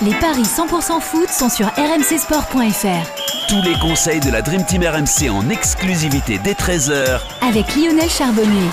[0.00, 3.48] Les paris 100% foot sont sur rmcsport.fr.
[3.48, 8.68] Tous les conseils de la Dream Team RMC en exclusivité dès 13h Avec Lionel Charbonnier.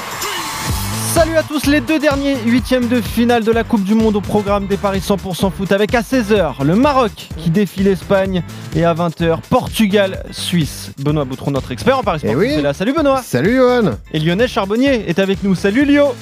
[1.14, 4.22] Salut à tous, les deux derniers huitièmes de finale de la Coupe du Monde au
[4.22, 8.44] programme des Paris 100% foot avec à 16h le Maroc qui défie l'Espagne
[8.76, 10.92] et à 20h Portugal, Suisse.
[11.00, 12.54] Benoît Boutron, notre expert en Paris Eh sportif, oui.
[12.60, 12.74] est là.
[12.74, 15.54] Salut Benoît Salut Johan Et Lionel Charbonnier est avec nous.
[15.56, 16.16] Salut Lio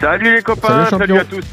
[0.00, 1.44] Salut les copains, Salut, à tous.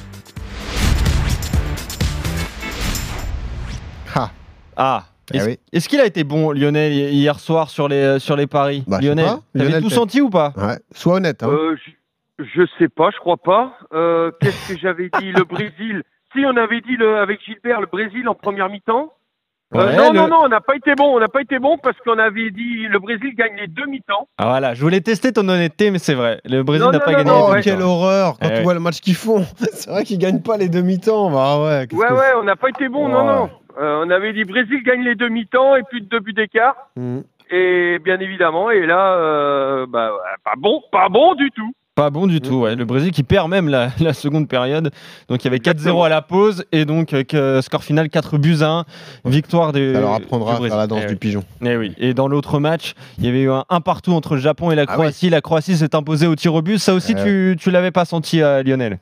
[4.84, 5.60] Ah, Eh est-ce oui.
[5.74, 8.84] est-ce qu'il a été bon Lionel hi- hier soir sur les, sur les paris?
[8.88, 10.54] Bah, Lionel, t'avais Lionel, tout senti ou pas?
[10.58, 10.80] Ouais.
[10.92, 11.44] Sois honnête.
[11.44, 11.50] Hein.
[11.50, 11.76] Euh,
[12.40, 13.78] je, je sais pas, je crois pas.
[13.94, 15.32] Euh, Qu'est-ce que j'avais dit?
[15.32, 16.02] Le Brésil.
[16.34, 19.14] Si on avait dit le, avec Gilbert le Brésil en première mi-temps.
[19.74, 21.16] Euh, Ouais, non, le- non, non, on n'a pas été bon.
[21.16, 24.28] On n'a pas été bon parce qu'on avait dit le Brésil gagne les deux mi-temps.
[24.38, 27.18] Ah voilà, je voulais tester ton honnêteté mais c'est vrai, le Brésil n'a pas non,
[27.18, 27.62] gagné non, les Oh, deux ouais.
[27.62, 27.86] quelle temps.
[27.86, 28.64] horreur quand Eh tu ouais.
[28.64, 29.44] vois le match qu'ils font.
[29.72, 31.30] C'est vrai qu'ils gagnent pas les demi-temps.
[31.32, 31.80] Bah ouais.
[31.80, 33.08] Ouais, que- ouais, on n'a pas été bon.
[33.08, 33.50] Non, non.
[33.80, 36.76] Euh, on avait dit Brésil gagne les deux mi-temps et plus de deux buts d'écart.
[36.98, 37.24] Mhm.
[37.54, 40.12] Et bien évidemment, et là, euh, bah,
[40.44, 41.72] pas bon, pas bon du tout.
[41.96, 42.76] Pas bon du tout, ouais.
[42.78, 44.92] Le Brésil qui perd même la, la seconde période.
[45.28, 48.60] Donc il y avait 4-0 à la pause et donc euh, score final 4 buts
[48.62, 48.86] à 1.
[49.26, 51.20] Victoire Ça leur apprendra à la danse Eh du oui.
[51.20, 51.44] pigeon.
[51.62, 51.94] Eh oui.
[51.98, 54.76] Et dans l'autre match, il y avait eu un, un partout entre le Japon et
[54.76, 55.30] la Ah Croatie.
[55.30, 56.78] La Croatie s'est imposée au tir au but.
[56.80, 57.54] Ça aussi, Euh.
[57.54, 58.98] tu, tu l'avais pas senti, euh, Lionel?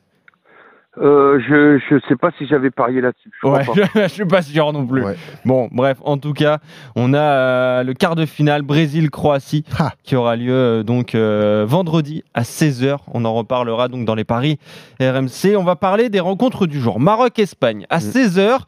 [0.98, 3.30] Euh, je, je sais pas si j'avais parié là-dessus.
[3.42, 3.62] Je Ouais,
[3.94, 5.04] je suis pas sûr non plus.
[5.04, 5.14] Ouais.
[5.44, 6.58] Bon, bref, en tout cas,
[6.96, 9.92] on a euh, le quart de finale Brésil-Croatie Ah.
[10.02, 12.96] qui aura lieu euh, donc euh, vendredi à 16h.
[13.14, 14.58] On en reparlera donc dans les paris
[15.00, 15.56] RMC.
[15.56, 16.98] On va parler des rencontres du jour.
[16.98, 18.00] Maroc-Espagne à Mm.
[18.00, 18.58] 16h.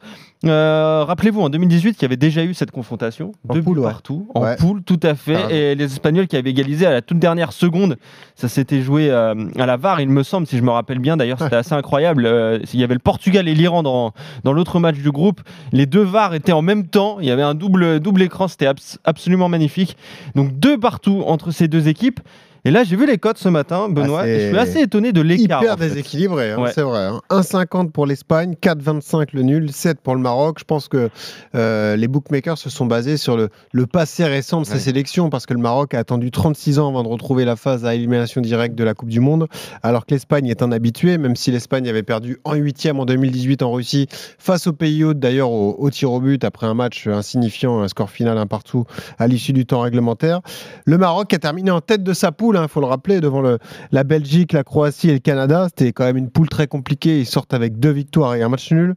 [0.45, 3.31] Euh, Rappelez-vous, en 2018, il y avait déjà eu cette confrontation.
[3.47, 3.87] En Deux poule, buts ouais.
[3.91, 4.27] partout.
[4.35, 4.55] En Ouais.
[4.57, 5.71] poule, tout à fait.
[5.71, 7.97] Et les Espagnols qui avaient égalisé à la toute dernière seconde.
[8.35, 11.15] Ça s'était joué euh, à la VAR, il me semble, si je me rappelle bien.
[11.17, 12.25] D'ailleurs, c'était assez incroyable.
[12.25, 14.11] Euh, il y avait le Portugal et l'Iran dans,
[14.43, 15.41] dans l'autre match du groupe.
[15.71, 17.17] Les deux VAR étaient en même temps.
[17.21, 18.47] Il y avait un double, double écran.
[18.47, 19.95] C'était abs- absolument magnifique.
[20.35, 22.19] Donc, deux partout entre ces deux équipes.
[22.65, 24.21] Et là, j'ai vu les cotes ce matin, Benoît.
[24.23, 25.61] Ah, et je suis assez étonné de l'écart.
[25.61, 25.89] Hyper en fait.
[25.89, 26.71] déséquilibré, hein, Ouais.
[26.73, 27.01] c'est vrai.
[27.07, 27.19] hein.
[27.29, 30.59] 1,50 pour l'Espagne, 4,25 le nul, 7 pour le Maroc.
[30.59, 31.09] Je pense que
[31.55, 34.79] euh, les bookmakers se sont basés sur le, le passé récent de ces Ouais.
[34.79, 37.95] sélections parce que le Maroc a attendu 36 ans avant de retrouver la phase à
[37.95, 39.47] élimination directe de la Coupe du Monde,
[39.83, 43.61] alors que l'Espagne est un habitué, même si l'Espagne avait perdu en huitième en 2018
[43.61, 44.07] en Russie
[44.39, 47.89] face au pays hôte d'ailleurs au, au tir au but après un match insignifiant, un
[47.89, 48.85] score final un partout
[49.19, 50.39] à l'issue du temps réglementaire.
[50.85, 53.57] Le Maroc a terminé en tête de sa poule, il faut le rappeler, devant le,
[53.91, 55.67] la Belgique, la Croatie et le Canada.
[55.69, 57.19] C'était quand même une poule très compliquée.
[57.19, 58.95] Ils sortent avec deux victoires et un match nul.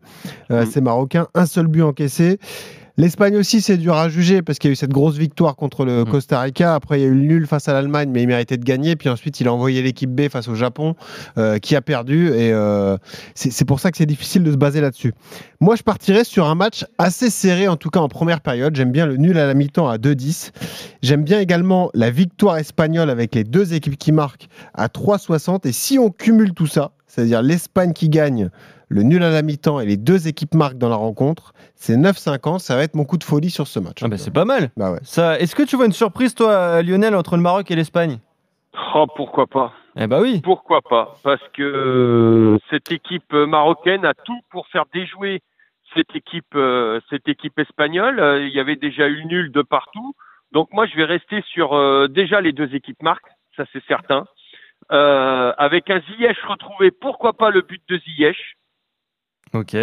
[0.50, 0.70] Euh, Mm.
[0.70, 2.38] Ces Marocains, un seul but encaissé.
[2.98, 5.84] L'Espagne aussi, c'est dur à juger parce qu'il y a eu cette grosse victoire contre
[5.84, 6.10] le Mm.
[6.10, 6.74] Costa Rica.
[6.74, 8.96] Après, il y a eu le nul face à l'Allemagne, mais il méritait de gagner.
[8.96, 10.94] Puis ensuite, il a envoyé l'équipe B face au Japon,
[11.36, 12.28] euh, qui a perdu.
[12.28, 12.96] Et euh,
[13.34, 15.12] c'est c'est pour ça que c'est difficile de se baser là-dessus.
[15.60, 18.74] Moi, je partirais sur un match assez serré, en tout cas en première période.
[18.76, 20.52] J'aime bien le nul à la mi-temps à 2-10.
[21.02, 25.66] J'aime bien également la victoire espagnole avec les deux équipes qui marquent à 3,60.
[25.66, 28.50] Et si on cumule tout ça, c'est-à-dire l'Espagne qui gagne,
[28.88, 32.60] le nul à la mi-temps et les deux équipes marquent dans la rencontre, c'est 9,50.
[32.60, 33.98] Ça va être mon coup de folie sur ce match.
[34.02, 34.70] Ah bah, c'est pas mal.
[34.76, 35.00] Bah ouais.
[35.02, 38.18] Ça, Est-ce que tu vois une surprise, toi, Lionel, entre le Maroc et l'Espagne?
[38.94, 40.40] Oh, pourquoi pas Eh bah oui.
[40.42, 45.42] Pourquoi pas Parce que euh, cette équipe euh, marocaine a tout pour faire déjouer
[45.94, 48.42] cette équipe, euh, cette équipe espagnole.
[48.42, 50.14] Il y avait déjà eu le nul de partout.
[50.52, 53.26] Donc moi, je vais rester sur euh, déjà les deux équipes marques,
[53.56, 54.26] ça c'est certain.
[54.92, 58.56] Euh, avec un Ziyech retrouvé, pourquoi pas le but de Ziyech?
[59.54, 59.74] Ok.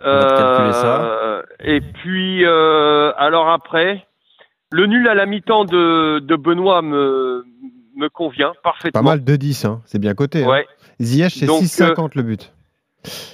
[0.00, 1.02] On va te calculer ça.
[1.02, 4.06] Euh, Et puis, euh, alors après,
[4.70, 7.44] le nul à la mi-temps de, de Benoît me,
[7.96, 9.00] me convient parfaitement.
[9.02, 9.66] Pas mal 2-10.
[9.66, 9.82] Hein.
[9.86, 10.44] C'est bien coté.
[10.44, 10.48] hein.
[10.48, 10.66] Ouais.
[11.00, 12.52] Ziyech, c'est Donc, 6,50 le but.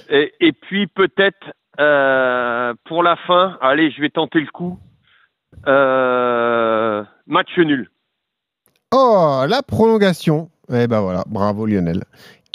[0.09, 4.79] Et, et puis peut-être euh, pour la fin, allez, je vais tenter le coup.
[5.67, 7.89] Euh, match nul.
[8.91, 10.49] Oh, la prolongation.
[10.71, 12.03] Eh ben voilà, bravo Lionel.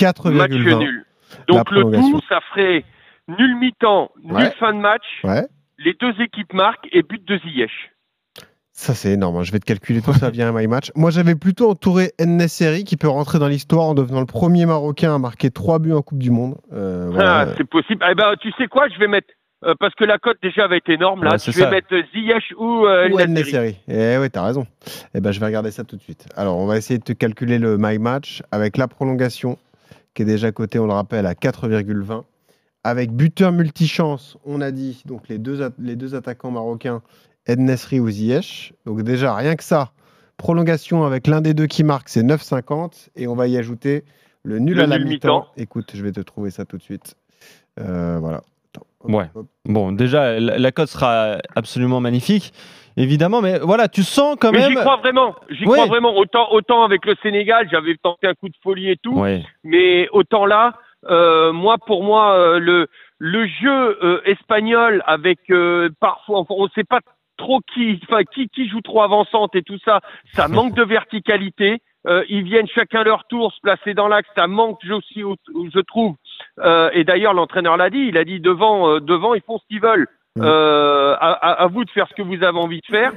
[0.03, 0.78] Match 4,20.
[0.78, 1.05] nul.
[1.49, 2.85] Donc le tout, ça ferait
[3.29, 4.51] nul mi-temps, nul Ouais.
[4.59, 5.04] fin de match.
[5.25, 5.47] Ouais.
[5.78, 7.71] Les deux équipes marquent et but de Ziyech.
[8.72, 9.37] Ça, c'est énorme.
[9.37, 9.43] hein.
[9.43, 10.91] Je vais te calculer tout ça via un My Match.
[10.95, 15.15] Moi, j'avais plutôt entouré Neseri qui peut rentrer dans l'histoire en devenant le premier Marocain
[15.15, 16.57] à marquer 3 buts en Coupe du Monde.
[16.72, 17.41] Euh, voilà.
[17.41, 18.03] Ah, c'est possible.
[18.10, 19.28] Eh ben, tu sais quoi, je vais mettre
[19.66, 21.33] euh, parce que la cote déjà va être énorme là.
[21.33, 21.71] Ouais, je vais ça.
[21.71, 23.19] mettre Ziyech ou euh, Ou.
[23.27, 23.77] Neseri.
[23.89, 24.66] Eh ouais, t'as raison.
[25.15, 26.27] Eh ben, je vais regarder ça tout de suite.
[26.34, 29.59] Alors, on va essayer de te calculer le My Match avec la prolongation
[30.15, 32.24] qui est déjà cotée, on le rappelle, à 4,20.
[32.83, 37.03] Avec buteur multichance, on a dit, donc les deux, les deux attaquants marocains,
[37.47, 38.72] Ed Nesri ou Ziyech.
[38.86, 39.92] Donc déjà, rien que ça,
[40.39, 43.09] prolongation avec l'un des deux qui marque, c'est 9,50.
[43.16, 44.04] Et on va y ajouter
[44.42, 45.47] le nul Le à la mi-temps.
[45.59, 47.16] Écoute, je vais te trouver ça tout de suite.
[47.78, 48.42] Euh, voilà.
[48.72, 49.10] Attends, hop.
[49.10, 49.30] Ouais.
[49.66, 52.54] Bon, déjà, la, la cote sera absolument magnifique,
[52.97, 55.34] évidemment, mais voilà, tu sens quand Mais j'y crois vraiment.
[55.51, 55.75] J'y Ouais.
[55.75, 56.16] crois vraiment.
[56.16, 59.15] Autant, autant avec le Sénégal, j'avais tenté un coup de folie et tout.
[59.19, 59.42] Ouais.
[59.65, 60.75] Mais autant là,
[61.09, 62.89] euh, moi, pour moi, euh, le,
[63.19, 67.01] le jeu euh, espagnol avec euh, parfois, on ne sait pas
[67.37, 70.01] trop qui, enfin, qui, qui joue trop avançante et tout ça,
[70.34, 71.78] ça manque de verticalité.
[72.07, 75.37] Euh, ils viennent chacun leur tour se placer dans l'axe, ça manque aussi, au-
[75.72, 76.15] je trouve.
[76.59, 79.66] Euh, et d'ailleurs, l'entraîneur l'a dit, il a dit devant, euh, devant, ils font ce
[79.69, 80.07] qu'ils veulent.
[80.36, 80.44] Mhm.
[80.47, 83.12] Euh, à, vous de faire ce que vous avez envie de faire.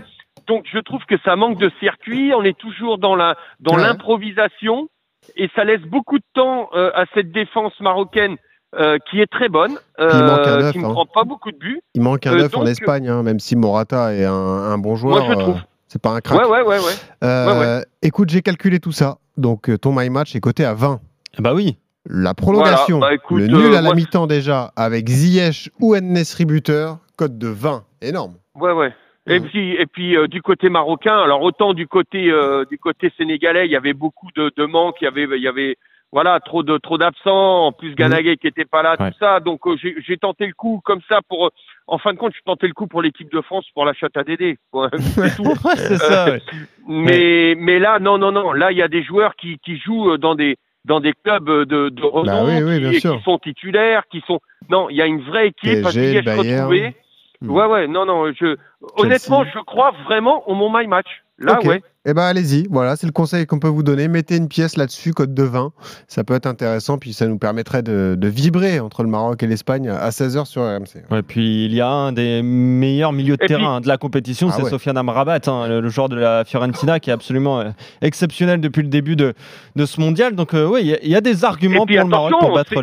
[0.47, 2.33] Donc, je trouve que ça manque de circuit.
[2.35, 3.83] On est toujours dans la, dans Ouais.
[3.83, 4.89] l'improvisation
[5.37, 8.35] et ça laisse beaucoup de temps euh, à cette défense marocaine
[8.75, 10.89] euh, qui est très bonne, il manque un euh, œuf, qui ne hein.
[10.91, 11.79] prend pas beaucoup de buts.
[11.93, 14.77] Il manque un Euh, œuf en donc, Espagne, hein, même si Morata est un, un
[14.79, 15.23] bon joueur.
[15.23, 15.61] Moi, je trouve.
[15.87, 16.39] c'est pas un crack.
[16.41, 16.93] Ouais, ouais, ouais, ouais.
[17.23, 19.19] Euh, Écoute, j'ai calculé tout ça.
[19.37, 20.99] Donc, ton My Match est coté à 20.
[21.39, 21.77] Bah oui.
[22.09, 25.95] La prolongation, Voilà, bah, écoute, le nul euh, à la mi-temps déjà, avec Ziyech ou
[25.95, 27.85] Nesri buteur, cote de 20.
[28.01, 28.35] Énorme.
[28.55, 28.93] Ouais, ouais.
[29.25, 29.47] Et Mhm.
[29.47, 33.65] puis, et puis euh, du côté marocain, alors autant du côté euh, du côté sénégalais,
[33.67, 35.77] il y avait beaucoup de, de manques, il y avait, il y avait
[36.11, 39.11] voilà trop de trop d'absents, en plus Ganagay qui était pas là, Ouais.
[39.11, 39.39] tout ça.
[39.39, 41.49] Donc euh, j'ai j'ai tenté le coup comme ça pour, euh,
[41.87, 44.17] en fin de compte, je tentais le coup pour l'équipe de France pour la chatte
[44.17, 44.57] à Dédé.
[44.93, 45.55] C'est tout.
[45.55, 46.25] Ça.
[46.31, 46.41] ouais.
[46.85, 50.11] Mais mais là non non non, là il y a des joueurs qui qui jouent
[50.11, 54.03] euh, dans des dans des clubs de, de renom, Bah oui, oui, qui, sont titulaires,
[54.11, 54.39] qui sont
[54.69, 56.57] non, il y a une vraie équipe, PSG, un Ziyech Bayern.
[56.67, 56.95] retrouvé.
[57.43, 57.51] Hmm.
[57.51, 58.55] Ouais ouais, non non, je
[58.97, 61.07] honnêtement, je crois vraiment au mon my match.
[61.39, 61.81] Là ouais.
[62.05, 64.07] Eh ben allez-y, voilà, c'est le conseil qu'on peut vous donner.
[64.07, 65.71] Mettez une pièce là-dessus, code de 20.
[66.07, 69.47] Ça peut être intéressant, puis ça nous permettrait de, de vibrer entre le Maroc et
[69.47, 71.03] l'Espagne à 16h sur RMC.
[71.11, 74.47] Ouais, puis il y a un des meilleurs milieux de Et terrain de la compétition,
[74.51, 74.69] Ah c'est ouais.
[74.69, 77.69] Sofiane Amrabat, hein, le, le joueur de la Fiorentina qui est absolument euh,
[78.01, 79.33] exceptionnel depuis le début de,
[79.75, 80.35] de ce mondial.
[80.35, 82.53] Donc oui, il y a- il y, a des arguments puis, pour le Maroc pour
[82.53, 82.75] battre c'est-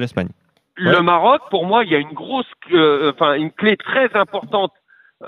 [0.81, 1.03] Le.
[1.03, 4.73] Maroc, pour moi, il y a une grosse, euh, enfin une clé très importante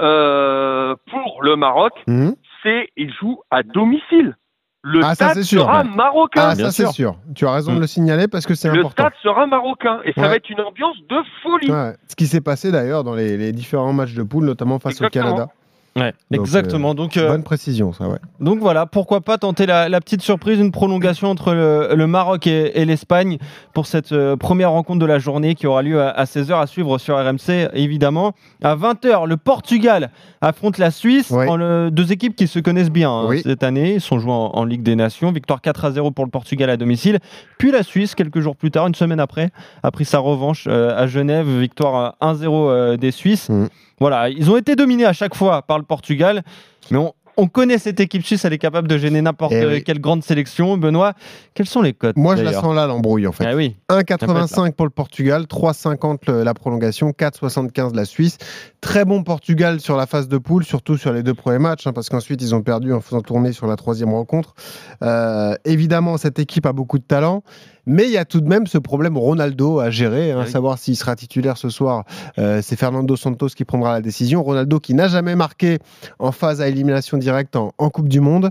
[0.01, 2.35] euh, pour le Maroc, Mhm.
[2.63, 4.37] c'est il joue à domicile.
[4.85, 5.89] Le Ah, ça, stade c'est sûr, sera ouais.
[5.95, 6.41] marocain.
[6.43, 6.93] Ah, bien ça c'est sûr.
[6.93, 7.17] sûr.
[7.37, 7.77] Tu as raison Mm.
[7.77, 9.05] de le signaler parce que c'est le important.
[9.05, 10.29] stade sera marocain et ça Ouais.
[10.29, 11.71] va être une ambiance de folie.
[11.71, 11.93] Ouais.
[12.09, 15.25] Ce qui s'est passé d'ailleurs dans les, les différents matchs de poule, notamment face Exactement.
[15.27, 15.53] au Canada.
[15.95, 16.95] Ouais, Donc, exactement.
[16.95, 18.17] Donc, euh, Bonne précision, ça, ouais.
[18.41, 22.47] donc voilà, pourquoi pas tenter la, la petite surprise, une prolongation entre le, le Maroc
[22.47, 23.37] et, et l'Espagne
[23.75, 26.67] pour cette euh, première rencontre de la journée qui aura lieu à, à 16h à
[26.67, 28.33] suivre sur RMC, évidemment.
[28.63, 30.11] À 20h, le Portugal
[30.41, 31.47] affronte la Suisse, Ouais.
[31.47, 33.43] en le- deux équipes qui se connaissent bien hein, Oui.
[33.43, 33.95] cette année.
[33.97, 35.31] Ils sont joués en, en Ligue des Nations.
[35.31, 37.19] Victoire 4 à 0 pour le Portugal à domicile.
[37.59, 39.51] Puis la Suisse, quelques jours plus tard, une semaine après,
[39.83, 41.47] a pris sa revanche euh, à Genève.
[41.47, 43.51] Victoire euh, 1-0 euh, des Suisses.
[43.51, 43.69] Mhm.
[44.03, 46.43] Voilà, ils ont été dominés à chaque fois par le Portugal.
[46.91, 49.85] Mais on, on connaît cette équipe suisse, elle est capable de gêner n'importe Eh oui.
[49.85, 50.77] quelle grande sélection.
[50.77, 51.15] Benoît,
[51.55, 53.47] quelles sont les cotes Moi, je la sens là, l'embrouille, en fait.
[53.47, 58.39] Ah oui, 1,85 pour le Portugal, 3,50 le- la prolongation, 4,75 la Suisse.
[58.81, 61.93] Très bon Portugal sur la phase de poule, surtout sur les deux premiers matchs, hein,
[61.95, 64.55] parce qu'ensuite ils ont perdu en faisant tourner sur la troisième rencontre.
[65.03, 67.43] Euh, évidemment, cette équipe a beaucoup de talent,
[67.87, 70.51] mais il y a tout de même ce problème Ronaldo à gérer, hein, Ah oui.
[70.51, 72.05] savoir s'il sera titulaire ce soir.
[72.39, 74.43] Euh, C'est Fernando Santos qui prendra la décision.
[74.43, 75.79] Ronaldo qui n'a jamais marqué
[76.19, 78.51] en phase à élimination directe en, en Coupe du Monde.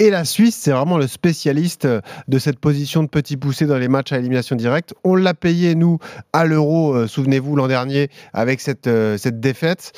[0.00, 1.86] Et la Suisse, c'est vraiment le spécialiste
[2.26, 4.94] de cette position de petit poussé dans les matchs à élimination directe.
[5.04, 5.98] On l'a payé, nous,
[6.32, 9.92] à l'Euro, euh, souvenez-vous, l'an dernier, avec cette, euh, défaite.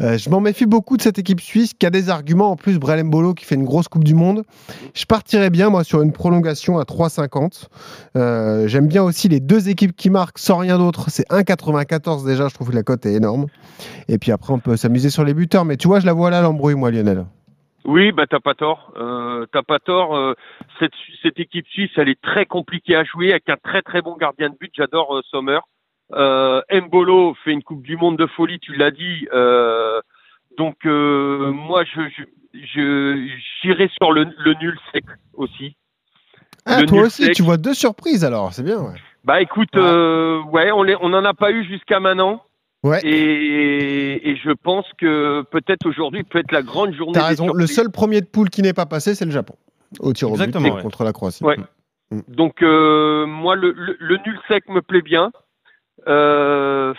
[0.00, 2.50] Euh, je m'en méfie beaucoup de cette équipe suisse qui a des arguments.
[2.50, 4.42] En plus, Brelem Bolo qui fait une grosse Coupe du Monde.
[4.92, 7.68] Je partirais bien, moi, sur une prolongation à 3,50.
[8.16, 11.10] Euh, J'aime bien aussi les deux équipes qui marquent sans rien d'autre.
[11.10, 13.46] C'est 1,94 déjà, je trouve que la cote est énorme.
[14.08, 15.64] Et puis après, on peut s'amuser sur les buteurs.
[15.64, 17.24] Mais tu vois, je la vois là, l'embrouille, moi, Lionel.
[17.84, 18.92] Oui, bah t'as pas tort.
[18.96, 20.16] Euh, t'as pas tort.
[20.16, 20.34] Euh,
[20.78, 24.16] cette, cette équipe suisse, elle est très compliquée à jouer avec un très très bon
[24.16, 24.72] gardien de but.
[24.74, 25.58] J'adore euh, Sommer.
[26.12, 29.28] Euh, Mbolo fait une Coupe du Monde de folie, tu l'as dit.
[29.32, 30.00] Euh,
[30.56, 32.00] donc euh, moi, je
[32.54, 33.28] je
[33.62, 35.76] j'irai sur le, le nul sec aussi.
[36.66, 37.34] Ah, Le toi aussi, sec.
[37.34, 38.78] tu vois deux surprises alors, c'est bien.
[38.80, 38.94] Ouais.
[39.24, 39.80] Bah écoute, Ouais.
[39.82, 42.42] euh, ouais, on les, on en a pas eu jusqu'à maintenant.
[42.84, 43.00] Ouais.
[43.02, 47.14] Et, et je pense que peut-être aujourd'hui peut être la grande journée.
[47.14, 49.56] T'as des raison, le seul premier de poule qui n'est pas passé, c'est le Japon.
[50.00, 50.82] Au tir au but ouais.
[50.82, 51.42] contre la Croatie.
[51.42, 51.56] Ouais.
[52.28, 55.32] Donc euh, moi le, le, le nul sec me plaît bien.
[56.06, 56.92] Euh,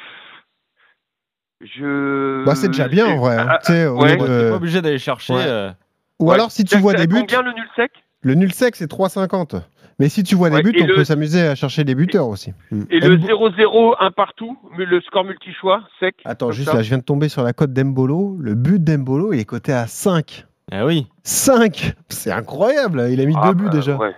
[1.61, 2.43] je.
[2.45, 3.37] Bah, c'est déjà bien en vrai.
[3.37, 3.47] hein.
[3.49, 5.33] Ah, de- t'es pas obligé d'aller chercher.
[5.33, 5.43] Ouais.
[5.45, 5.71] euh,
[6.19, 6.33] Ou Ouais.
[6.35, 7.91] alors si tu vois des buts, Combien le nul sec?
[8.21, 9.61] Le nul sec c'est 3,50.
[9.99, 11.95] Mais si tu vois des Ouais, buts, et on le- peut s'amuser à chercher des
[11.95, 12.51] buteurs aussi.
[12.71, 12.81] Mm.
[12.89, 16.15] Et le Mbo- 0-0 un partout, mais le score multi-choix sec.
[16.25, 16.75] Attends, juste ça.
[16.75, 18.35] là, je viens de tomber sur la cote d'Embolo.
[18.39, 20.45] Le but d'Embolo, il est coté à 5.
[20.71, 21.07] Ah oui.
[21.23, 23.95] 5 C'est incroyable, il a mis Ah, deux buts bah, déjà.
[23.95, 24.13] ouais.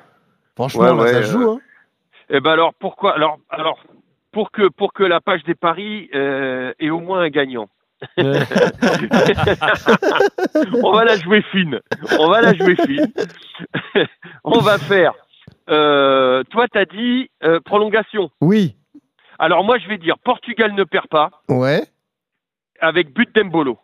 [0.55, 1.51] Franchement, Ouais, là, ouais, ça se joue.
[1.51, 1.59] hein.
[2.29, 3.79] Eh ben alors pourquoi alors alors
[4.33, 7.69] pour que pour que la page des paris euh, ait au moins un gagnant.
[10.83, 11.79] On va la jouer fine.
[12.19, 13.11] On va la jouer fine.
[14.43, 15.13] On va faire.
[15.69, 18.29] Euh, toi, t'as dit euh, prolongation.
[18.41, 18.75] Oui.
[19.39, 21.83] Alors moi, je vais dire Portugal ne perd pas Ouais.
[22.79, 23.77] avec but d'Embolo.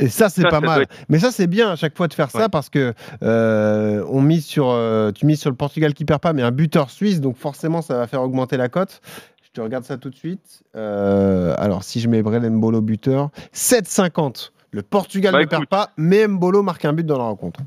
[0.00, 0.82] Et ça, c'est pas mal.
[0.82, 4.20] être- Mais ça, c'est bien à chaque fois de faire ça parce que euh, on
[4.22, 7.20] mise sur, euh, tu mises sur le Portugal qui perd pas, mais un buteur suisse,
[7.20, 9.00] donc forcément, ça va faire augmenter la cote.
[9.42, 10.62] Je te regarde ça tout de suite.
[10.76, 14.52] Euh, alors, si je mets Brel Mbolo buteur, 7,50.
[14.70, 17.60] Le Portugal Bah, ne perd pas, mais Mbolo marque un but dans la rencontre.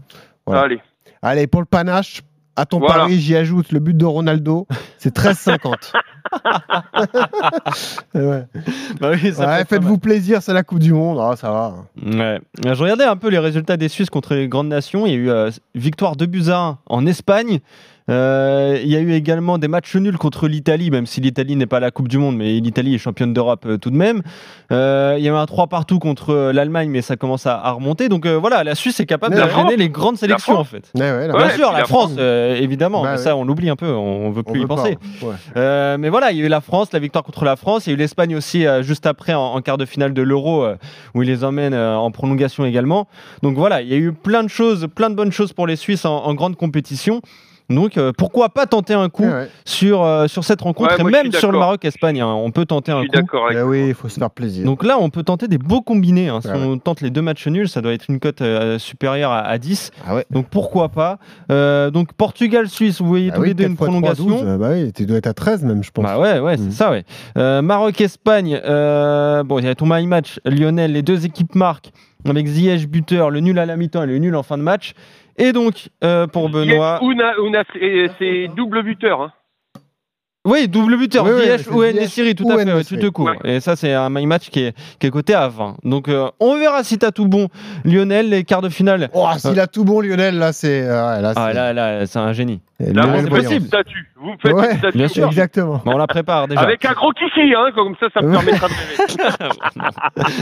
[0.46, 0.62] Voilà.
[0.62, 0.82] Allez.
[1.24, 2.22] Allez, pour le panache,
[2.56, 2.96] à ton Voilà.
[2.96, 4.68] pari, j'y ajoute le but de Ronaldo.
[4.98, 5.94] C'est 13,50.
[8.16, 8.44] ouais.
[9.00, 11.20] bah oui, Ouais, Faites-vous plaisir, c'est la Coupe du Monde.
[11.22, 11.76] Ah, ça va.
[12.04, 12.40] Ouais.
[12.66, 15.06] Euh, Je regardais un peu les résultats des Suisses contre les grandes nations.
[15.06, 17.60] Il y a eu euh, victoire 2 buts à 1 en Espagne.
[18.12, 21.66] Euh, il y a eu également des matchs nuls contre l'Italie, même si l'Italie n'est
[21.66, 24.22] pas à la Coupe du Monde, mais l'Italie est championne d'Europe euh, tout de même.
[24.72, 27.72] Euh, il y a eu un 3 partout contre l'Allemagne, mais ça commence à, à
[27.72, 28.10] remonter.
[28.10, 30.68] Donc euh, voilà, la Suisse est capable Mais de freiner les grandes sélections en France.
[30.70, 30.92] fait.
[31.00, 33.24] Ouais, ouais, là, Bien Ouais, sûr, la la France, euh, évidemment, Bah mais ouais.
[33.24, 34.98] ça on l'oublie un peu, on veut on plus y veut penser.
[35.22, 35.34] Ouais.
[35.58, 37.88] Euh, mais voilà, il y a eu la France, la victoire contre la France.
[37.88, 40.22] Il y a eu l'Espagne aussi euh, juste après en, en quart de finale de
[40.22, 40.76] l'Euro euh,
[41.16, 43.08] où ils les emmènent euh, en prolongation également.
[43.42, 45.76] Donc voilà, il y a eu plein de choses, plein de bonnes choses pour les
[45.76, 47.22] Suisses en, en grande compétition.
[47.76, 51.12] Donc euh, pourquoi pas tenter un coup Ouais, sur, euh, sur cette rencontre Ouais, et
[51.12, 51.60] même sur le.
[51.60, 52.22] Maroc-Espagne.
[52.22, 53.12] hein, on peut tenter un coup.
[53.14, 53.64] Eh toi.
[53.66, 54.66] oui, il faut se faire plaisir.
[54.66, 56.30] Donc là, on peut tenter des beaux combinés.
[56.30, 56.40] hein.
[56.42, 59.32] Si Ouais, on tente les deux matchs nuls, ça doit être une cote euh, supérieure
[59.32, 59.92] à, à 10.
[60.08, 60.26] ah ouais.
[60.32, 61.18] Donc pourquoi pas
[61.52, 64.44] Euh, Donc Portugal-Suisse, vous voyez Ah tous oui, les deux 4 une fois 3, prolongation.
[64.46, 66.04] 12, bah oui, tu dois être à 13 même, je pense.
[66.06, 66.72] Bah ouais, ouais, c'est Mhm.
[66.72, 67.04] ça, ouais.
[67.38, 71.92] Euh, Maroc-Espagne, euh, bon, il y a ton my match, Lionel, les deux équipes marquent
[72.28, 74.94] avec Ziyech buteur, le nul à la mi-temps et le nul en fin de match.
[75.38, 77.00] Et donc, euh, pour Benoît.
[77.02, 79.22] Yes, Ouna- Ouna, c'est- c'est double buteur.
[79.22, 79.32] hein.
[80.44, 83.28] Oui, double buteur, Oui, oui, Ziyech c'est ou Nesiri, tout ou à fait, ouais, cours.
[83.28, 83.38] Ouais.
[83.44, 85.76] Et ça, c'est un my match qui est, qui est coté à 20.
[85.84, 87.48] Donc, euh, on verra si t'as tout bon,
[87.86, 89.10] Lionel, les quarts de finale.
[89.14, 90.82] Oh, s'il a tout bon, Lionel, là, c'est.
[90.82, 92.60] euh, Ah, c'est- là, là, c'est un génie.
[92.80, 93.50] Là, c'est faites Voyant.
[94.22, 95.26] Vous faites Ouais, une bien sûr.
[95.28, 95.82] Exactement.
[95.84, 96.62] Bon, on la prépare déjà.
[96.62, 99.52] Avec un gros kiki, hein, comme ça, ça me permettra de rêver.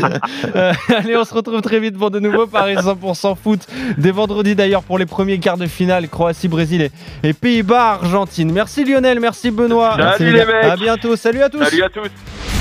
[0.56, 3.60] Euh, allez, on se retrouve très vite pour de nouveaux paris 100% foot.
[3.98, 6.92] Dès vendredi d'ailleurs pour les premiers quarts de finale Croatie-Brésil et,
[7.24, 8.52] et Pays-Bas-Argentine.
[8.52, 9.92] Merci Lionel, merci Benoît.
[9.92, 10.60] Salut Merci, les gars.
[10.64, 10.80] À mecs.
[10.80, 11.64] bientôt, salut à tous.
[11.64, 12.59] Salut à tous.